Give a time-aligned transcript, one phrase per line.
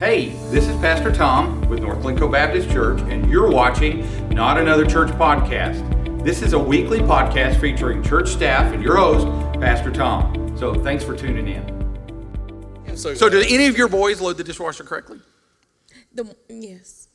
[0.00, 4.86] Hey, this is Pastor Tom with North Glencoe Baptist Church, and you're watching Not Another
[4.86, 6.24] Church podcast.
[6.24, 9.26] This is a weekly podcast featuring church staff and your host,
[9.60, 10.56] Pastor Tom.
[10.56, 12.96] So thanks for tuning in.
[12.96, 15.20] So, So, do any of your boys load the dishwasher correctly?
[16.14, 17.08] The yes,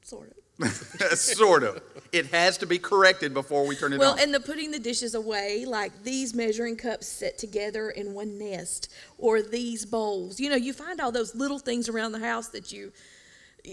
[0.00, 0.39] sort of.
[1.14, 1.82] sort of.
[2.12, 4.20] It has to be corrected before we turn it Well, on.
[4.20, 8.92] and the putting the dishes away, like these measuring cups set together in one nest,
[9.18, 10.40] or these bowls.
[10.40, 12.92] You know, you find all those little things around the house that you,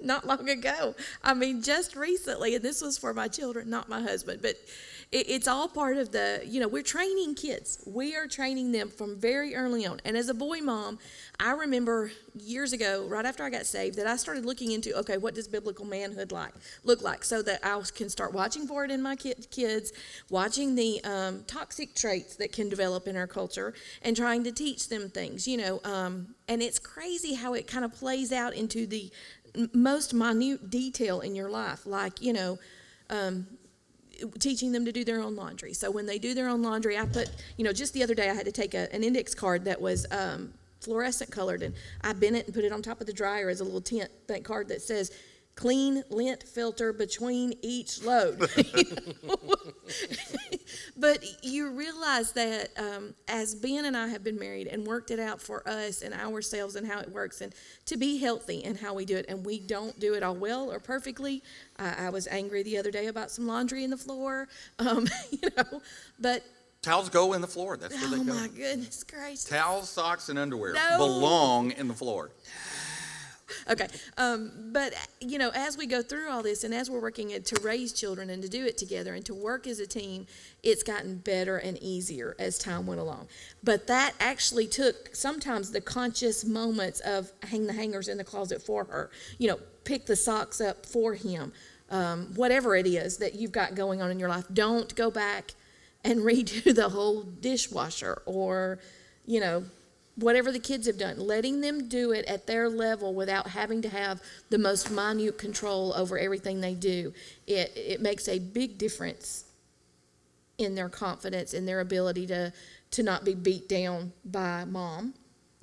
[0.00, 0.94] not long ago.
[1.22, 4.56] I mean, just recently, and this was for my children, not my husband, but
[5.14, 6.42] it, it's all part of the.
[6.44, 7.82] You know, we're training kids.
[7.86, 10.00] We are training them from very early on.
[10.04, 10.98] And as a boy mom,
[11.38, 15.16] I remember years ago, right after I got saved, that I started looking into okay,
[15.16, 18.90] what does biblical manhood like look like, so that I can start watching for it
[18.90, 19.92] in my kid, kids,
[20.28, 24.88] watching the um, toxic traits that can develop in our culture, and trying to teach
[24.88, 25.46] them things.
[25.46, 29.12] You know, um, and it's crazy how it kind of plays out into the
[29.72, 32.58] most minute detail in your life, like you know.
[33.10, 33.46] Um,
[34.38, 35.72] teaching them to do their own laundry.
[35.72, 38.30] So when they do their own laundry, I put, you know, just the other day
[38.30, 42.12] I had to take a, an index card that was um, fluorescent colored, and I
[42.12, 44.44] bent it and put it on top of the dryer as a little tent that
[44.44, 45.10] card that says,
[45.54, 48.40] "Clean lint filter between each load."
[50.96, 55.18] but you realize that um, as Ben and I have been married and worked it
[55.18, 57.54] out for us and ourselves and how it works, and
[57.86, 60.70] to be healthy and how we do it, and we don't do it all well
[60.70, 61.42] or perfectly.
[61.78, 65.48] I, I was angry the other day about some laundry in the floor, um, you
[65.56, 65.80] know,
[66.18, 66.42] but
[66.82, 67.78] Towels go in the floor.
[67.78, 68.32] That's where oh they go.
[68.32, 69.44] Oh my goodness gracious.
[69.44, 70.98] Towels, socks, and underwear No.
[70.98, 72.30] belong in the floor.
[73.70, 77.30] Okay, um, but you know, as we go through all this, and as we're working
[77.42, 80.26] to raise children and to do it together and to work as a team,
[80.62, 83.28] it's gotten better and easier as time went along.
[83.62, 88.62] But that actually took sometimes the conscious moments of hang the hangers in the closet
[88.62, 89.10] for her.
[89.38, 91.52] You know, pick the socks up for him.
[91.90, 95.52] Um, whatever it is that you've got going on in your life, don't go back
[96.02, 98.78] and redo the whole dishwasher or,
[99.26, 99.64] you know,
[100.16, 103.88] whatever the kids have done, letting them do it at their level without having to
[103.88, 104.20] have
[104.50, 107.12] the most minute control over everything they do,
[107.46, 109.44] it, it makes a big difference
[110.58, 112.52] in their confidence and their ability to,
[112.92, 115.14] to not be beat down by mom,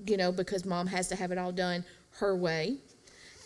[0.06, 1.86] you know, because mom has to have it all done
[2.18, 2.78] her way.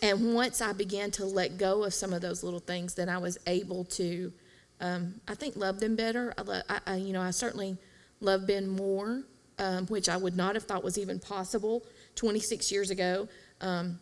[0.02, 3.18] And once I began to let go of some of those little things, then I
[3.18, 4.32] was able to,
[4.80, 6.34] um, I think, love them better.
[6.36, 7.78] I, lo- I, I, you know, I certainly
[8.20, 9.22] love Ben more,
[9.58, 11.82] um, which I would not have thought was even possible
[12.16, 13.28] 26 years ago.
[13.60, 13.98] Um,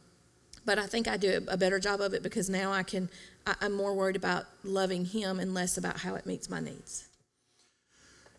[0.64, 3.10] but I think I do a better job of it because now I can,
[3.46, 7.08] I, I'm more worried about loving him and less about how it meets my needs.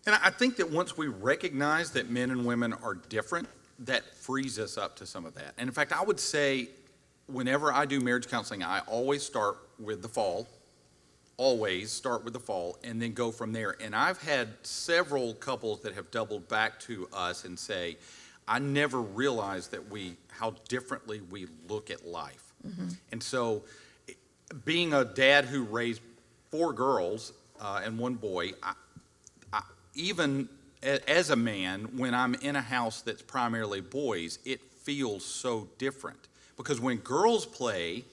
[0.05, 3.47] And I think that once we recognize that men and women are different,
[3.79, 5.53] that frees us up to some of that.
[5.57, 6.69] And in fact, I would say
[7.27, 10.47] whenever I do marriage counseling, I always start with the fall,
[11.37, 13.75] always start with the fall, and then go from there.
[13.81, 17.97] And I've had several couples that have doubled back to us and say,
[18.47, 22.53] I never realized that we, how differently we look at life.
[23.11, 23.63] And so,
[24.63, 26.01] being a dad who raised
[26.51, 28.73] four girls uh, and one boy, I,
[29.53, 29.61] I,
[29.93, 30.47] even
[30.83, 35.67] a- as a man, when I'm in a house that's primarily boys, it feels so
[35.77, 38.03] different because when girls play,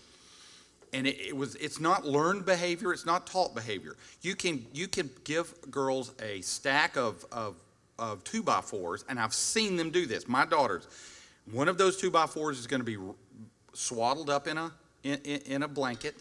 [0.92, 3.96] and it, it was it's not learned behavior, it's not taught behavior.
[4.20, 7.56] You can you can give girls a stack of of,
[7.98, 10.28] of two by fours, and I've seen them do this.
[10.28, 10.86] My daughters,
[11.50, 12.98] one of those two by fours is going to be
[13.72, 14.72] swaddled up in a
[15.02, 16.14] in, in, in a blanket,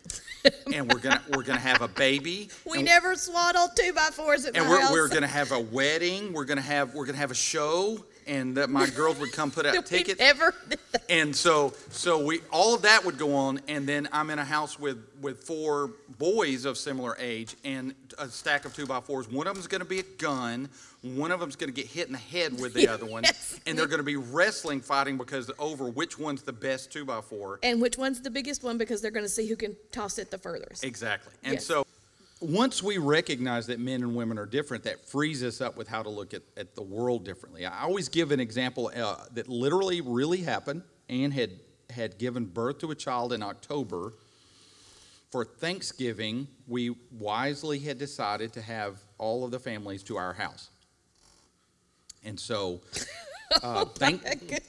[0.73, 2.49] and we're gonna we're gonna have a baby.
[2.65, 4.91] We and- never swaddled two by fours at and my we're, house.
[4.91, 6.33] we're gonna have a wedding.
[6.33, 9.65] We're gonna have we're gonna have a show, and that my girls would come put
[9.65, 10.17] out tickets.
[10.19, 10.53] that.
[11.09, 14.45] And so so we all of that would go on, and then I'm in a
[14.45, 19.27] house with with four boys of similar age, and a stack of two by fours.
[19.29, 20.69] One of them's gonna be a gun.
[21.01, 23.59] One of them's gonna get hit in the head with the other one, Yes.
[23.65, 27.59] and they're gonna be wrestling, fighting because over which one's the best two by four.
[27.63, 30.29] And which one's the biggest one because they're going to see who can toss it
[30.29, 30.83] the furthest.
[30.83, 31.33] Exactly.
[31.44, 31.65] And Yes.
[31.65, 31.85] so
[32.41, 36.01] once we recognize that men and women are different, that frees us up with how
[36.01, 37.65] to look at, at the world differently.
[37.65, 40.81] I always give an example uh, that literally really happened.
[41.07, 41.51] Anne had,
[41.91, 44.13] had given birth to a child in October.
[45.29, 50.69] For Thanksgiving, we wisely had decided to have all of the families to our house.
[52.23, 52.81] And so,
[53.63, 54.21] uh, thank,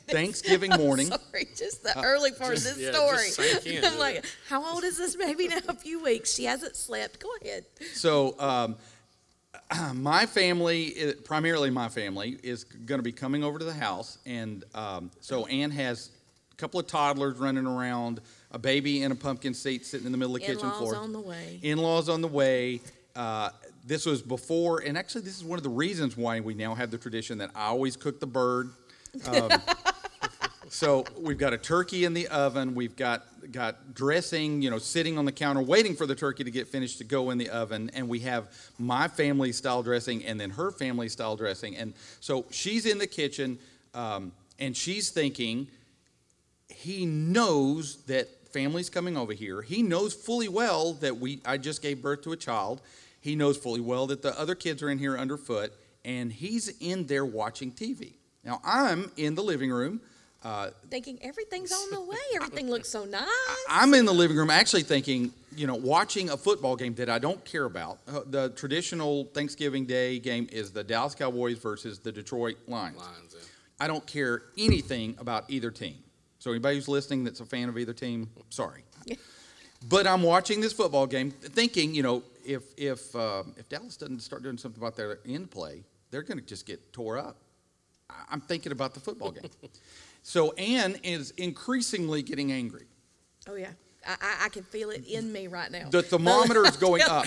[0.08, 3.17] Thanksgiving morning, Sorry, just the early part of this yeah, story.
[3.17, 5.58] just sank in, I'm like, how old is this baby now?
[5.69, 6.34] A few weeks.
[6.34, 7.20] She hasn't slept.
[7.20, 7.64] Go ahead.
[7.94, 8.76] So, um,
[9.94, 14.64] my family, primarily my family, is going to be coming over to the house, and
[14.75, 16.11] um, so Ann has
[16.52, 18.20] a couple of toddlers running around,
[18.50, 20.96] a baby in a pumpkin seat sitting in the middle of the kitchen In-laws floor.
[20.96, 21.61] on the way.
[21.62, 22.81] In-laws on the way.
[23.14, 23.50] Uh,
[23.84, 26.90] this was before, and actually, this is one of the reasons why we now have
[26.90, 28.70] the tradition that I always cook the bird.
[29.26, 29.50] Um,
[30.69, 32.75] so we've got a turkey in the oven.
[32.75, 36.50] We've got got dressing, you know, sitting on the counter waiting for the turkey to
[36.50, 37.90] get finished to go in the oven.
[37.93, 41.76] And we have my family style dressing and then her family style dressing.
[41.76, 43.58] And so she's in the kitchen
[43.94, 45.67] um, and she's thinking,
[46.69, 49.62] he knows that family's coming over here.
[49.62, 52.81] He knows fully well that we I just gave birth to a child.
[53.22, 55.72] He knows fully well that the other kids are in here underfoot,
[56.04, 58.14] and he's in there watching TV.
[58.44, 60.00] Now I'm in the living room.
[60.42, 62.16] Uh, Thinking everything's on the way.
[62.34, 63.28] Everything looks so nice.
[63.69, 67.20] I'm in the living room actually thinking, you know, watching a football game that I
[67.20, 67.98] don't care about.
[68.08, 72.96] Uh, the traditional Thanksgiving Day game is the Dallas Cowboys versus the Detroit Lions.
[72.96, 73.44] Lions, yeah.
[73.78, 75.98] I don't care anything about either team.
[76.40, 78.82] So anybody who's listening that's a fan of either team, sorry.
[79.88, 84.21] But I'm watching this football game, thinking, you know, if if uh, if Dallas doesn't
[84.21, 87.37] start doing something about their end play, they're going to just get tore up.
[88.31, 89.50] I'm thinking about the football game.
[90.23, 92.87] so Ann is increasingly getting angry.
[93.49, 93.71] Oh yeah,
[94.06, 95.89] I, I can feel it in me right now.
[95.89, 97.27] The thermometer is going up.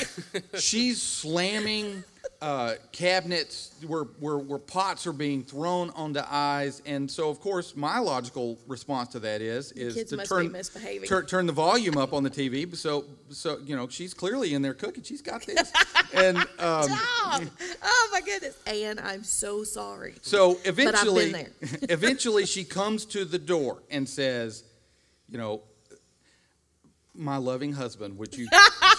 [0.60, 2.04] She's slamming
[2.42, 6.82] uh, cabinets where, where, where pots are being thrown onto eyes.
[6.86, 10.36] And so, of course, my logical response to that is, is kids to must be
[10.36, 11.08] turn, misbehaving.
[11.08, 12.76] turn, turn the volume up on the TV.
[12.76, 15.04] So, so, you know, she's clearly in there cooking.
[15.04, 15.72] She's got this.
[16.14, 17.44] and um, Stop!
[17.84, 20.16] Oh my goodness, Anne, I'm so sorry.
[20.22, 21.52] so eventually, there.
[21.90, 24.64] eventually she comes to the door and says,
[25.30, 25.62] you know,
[27.14, 28.48] my loving husband, would you?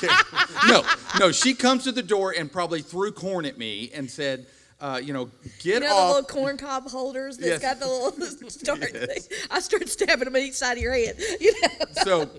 [0.69, 0.85] no,
[1.19, 1.33] no.
[1.33, 4.47] She comes to the door and probably threw corn at me and said,
[4.81, 5.27] uh, you know,
[5.61, 7.63] get You know the little corn cob holders that's Yes.
[7.63, 9.23] got the little start thing?
[9.51, 11.17] I start stabbing them at each side of your head.
[11.41, 11.69] You know?
[12.05, 12.31] so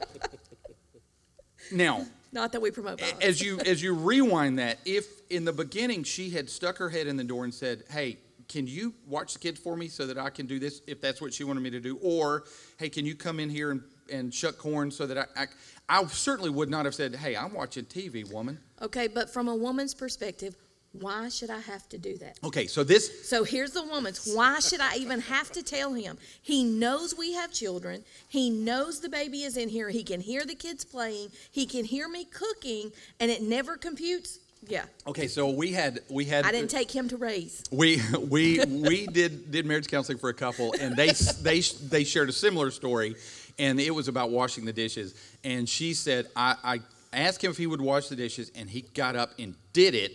[1.72, 3.24] now, Not that we promote violence.
[3.24, 7.08] as you as you rewind that, if in the beginning she had stuck her head
[7.08, 10.18] in the door and said, "Hey, can you watch the kids for me so that
[10.18, 12.46] I can do this if that's what she wanted me to do?" Or,
[12.78, 15.48] "Hey, can you come in here and, and shuck corn so that I, I
[15.90, 19.56] I certainly would not have said, "Hey, I'm watching TV, woman." Okay, but from a
[19.56, 20.56] woman's perspective,
[20.94, 22.38] why should I have to do that?
[22.44, 24.34] Okay, so this So here's the woman's.
[24.34, 26.18] Why should I even have to tell him?
[26.42, 28.04] He knows we have children.
[28.28, 29.90] He knows the baby is in here.
[29.90, 31.30] He can hear the kids playing.
[31.52, 34.40] He can hear me cooking, and it never computes.
[34.68, 37.64] Yeah, okay, so we had we had I didn't take him to raise.
[37.72, 41.12] we we we did did marriage counseling for a couple and they
[41.42, 43.16] they they shared a similar story
[43.60, 45.14] and it was about washing the dishes.
[45.44, 46.80] And she said I, I
[47.14, 50.14] asked him if he would wash the dishes and he got up and did it.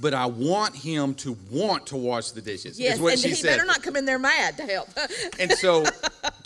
[0.00, 3.30] But I want him to want to wash the dishes Yes, is what and she
[3.30, 3.56] he said.
[3.56, 4.88] better not come in there mad to help.
[5.40, 5.84] and so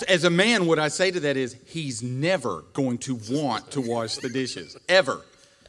[0.08, 3.82] as a man what I say to that is he's never going to want to
[3.82, 5.20] wash the dishes ever.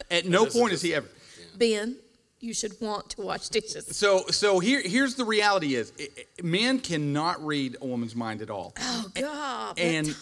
[0.10, 1.08] At no point is he ever.
[1.58, 1.98] Ben,
[2.44, 3.96] you should want to wash dishes.
[3.96, 8.42] So, so here, here's the reality: is i- i- men cannot read a woman's mind
[8.42, 8.74] at all.
[8.80, 9.80] Oh God!
[9.80, 10.14] And,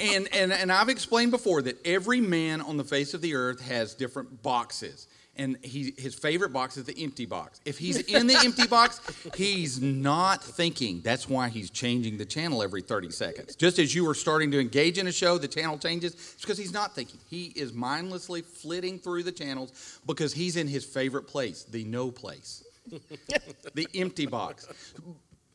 [0.00, 3.60] and and and I've explained before that every man on the face of the earth
[3.60, 5.06] has different boxes,
[5.38, 7.60] and he his favorite box is the empty box.
[7.64, 9.00] If he's in the empty box,
[9.36, 11.00] he's not thinking.
[11.02, 13.56] That's why he's changing the channel every 30 seconds.
[13.56, 16.14] Just as you are starting to engage in a show, the channel changes.
[16.14, 17.20] It's because he's not thinking.
[17.28, 22.10] He is mindlessly flitting through the channels because he's in his favorite place, the no
[22.10, 22.64] place,
[23.74, 24.66] the empty box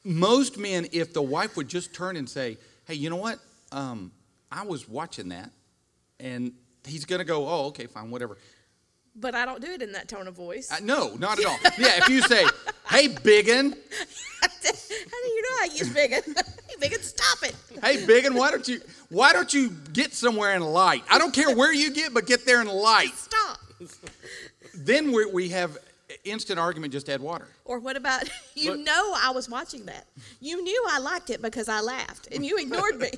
[0.04, 3.40] most men, if the wife would just turn and say, "Hey, you know what?
[3.72, 4.12] Um,
[4.52, 5.52] I was watching that,"
[6.20, 6.54] and
[6.86, 8.38] he's going to go, "Oh, okay, fine, whatever."
[9.16, 10.72] But I don't do it in that tone of voice.
[10.72, 11.58] Uh, no, not at all.
[11.78, 12.46] Yeah, if you say,
[12.90, 13.72] "Hey, biggin,
[14.42, 14.50] How
[15.24, 16.22] do you know I use biggin?
[16.36, 17.56] hey, biggin, stop it!
[17.82, 21.04] hey, biggin, why don't you why don't you get somewhere in light?
[21.10, 23.60] I don't care where you get, but get there in light." Stop.
[24.74, 25.78] Then we we have
[26.24, 26.94] instant argument.
[26.94, 27.48] Just add water.
[27.66, 28.24] Or what about
[28.56, 30.06] you But- know I was watching that.
[30.40, 33.12] You knew I liked it because I laughed and you ignored me.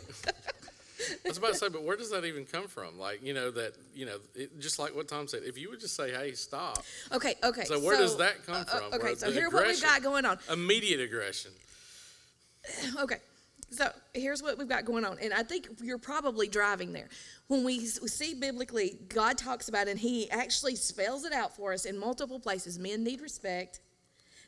[1.38, 2.98] I was about to say, but where does that even come from?
[2.98, 5.80] Like, you know, that, you know, it, just like what Tom said, if you would
[5.80, 7.65] just say, hey, stop, Okay, okay.
[7.65, 8.94] So where does that come uh, from?
[8.94, 10.38] okay, Where so the here what we've got going on.
[10.51, 11.51] immediate aggression.
[13.00, 13.18] Okay,
[13.70, 17.10] so here's what we've got going on, and I think you're probably driving there.
[17.48, 21.74] When we see biblically, God talks about, it, and He actually spells it out for
[21.74, 22.80] us in multiple places.
[22.80, 23.82] Men need respect.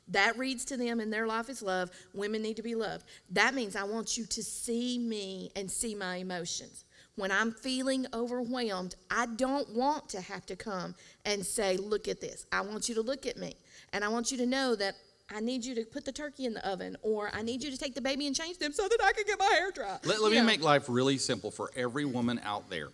[0.09, 1.91] That reads to them in their life is love.
[2.13, 3.05] Women need to be loved.
[3.31, 6.85] That means I want you to see me and see my emotions.
[7.15, 10.93] When I'm feeling overwhelmed, I don't want to have to come
[11.25, 12.45] and say, Look at this.
[12.51, 13.55] I want you to look at me.
[13.91, 14.95] And I want you to know that
[15.29, 17.77] I need you to put the turkey in the oven, or I need you to
[17.77, 19.97] take the baby and change them so that I can get my hair dry.
[20.05, 20.43] Let, let me know.
[20.45, 22.89] make life really simple for every woman out there.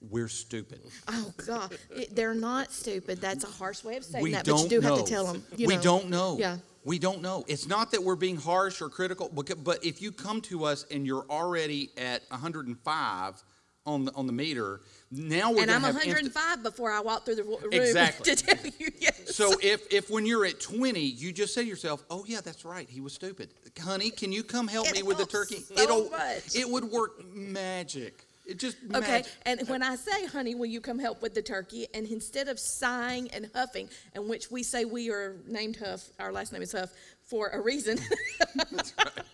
[0.00, 0.80] We're stupid.
[1.08, 3.20] Oh God, It- they're not stupid.
[3.20, 4.96] That's a harsh way of saying we that, but you do know.
[4.96, 5.44] have to tell them.
[5.56, 6.36] You we don't know.
[6.38, 6.58] Yeah.
[6.84, 7.44] We don't know.
[7.48, 10.86] It's not that we're being harsh or critical, becau- but if you come to us
[10.90, 13.42] and you're already at 105
[13.86, 17.24] on the on the meter, now we're And I'm have instant- 105 before I walk
[17.24, 18.34] through the room Exactly.
[18.36, 19.34] to tell you yes.
[19.34, 22.64] So if if when you're at 20, you just say to yourself, "Oh yeah, that's
[22.64, 25.62] right, he was stupid." Honey, can you come help It me with the helps turkey?
[25.62, 26.54] so It'll much.
[26.54, 28.26] it would work magic.
[28.48, 29.32] It just Okay, magic.
[29.44, 31.86] and when I say, honey, will you come help with the turkey?
[31.92, 36.32] And instead of sighing and huffing, in which we say we are named Huff, our
[36.32, 36.90] last name is Huff,
[37.24, 37.98] for a reason.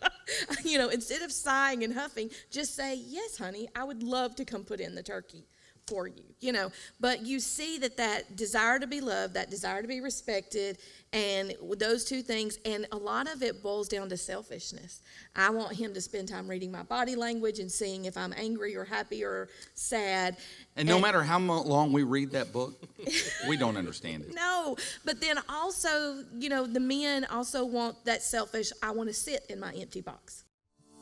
[0.65, 4.45] you know, instead of sighing and huffing, just say, yes, honey, I would love to
[4.45, 5.47] come put in the turkey
[5.87, 6.71] for you, you know.
[7.01, 10.79] But you see that that desire to be loved, that desire to be respected,
[11.13, 15.01] and those two things, and a lot of it boils down to selfishness.
[15.37, 18.77] I want him to spend time reading my body language and seeing if I'm angry
[18.77, 20.37] or happy or sad.
[20.77, 22.75] And no matter how long we read that book,
[23.49, 24.35] we don't understand it.
[24.35, 29.15] No, but then also, you know, the men also want that selfish, I want to
[29.15, 30.45] sit in my empty box.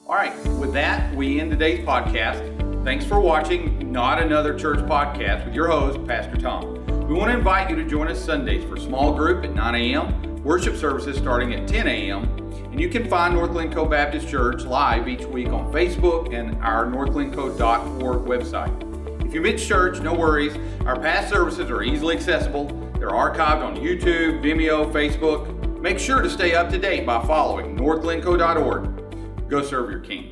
[0.06, 2.71] All right, with that, we end today's podcast.
[2.84, 6.84] Thanks for watching Not Another Church Podcast with your host, Pastor Tom.
[7.06, 10.42] We want to invite you to join us Sundays for small group at 9 a.m.,
[10.42, 12.24] worship services starting at 10 a.m.,
[12.72, 16.86] and you can find Northland Co Baptist Church live each week on Facebook and our
[16.86, 19.24] northlandco.org website.
[19.24, 20.56] If you miss church, no worries.
[20.84, 22.66] Our past services are easily accessible.
[22.98, 25.80] They're archived on YouTube, Vimeo, Facebook.
[25.80, 29.48] Make sure to stay up to date by following northlandco.org.
[29.48, 30.31] Go serve your king.